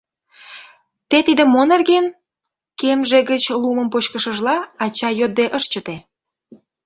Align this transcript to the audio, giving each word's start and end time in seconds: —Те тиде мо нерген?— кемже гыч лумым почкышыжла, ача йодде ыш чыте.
—Те 1.09 1.17
тиде 1.27 1.43
мо 1.53 1.61
нерген?— 1.71 2.05
кемже 2.79 3.19
гыч 3.29 3.43
лумым 3.61 3.87
почкышыжла, 3.93 4.55
ача 4.83 5.09
йодде 5.19 5.45
ыш 5.57 5.63
чыте. 5.71 5.97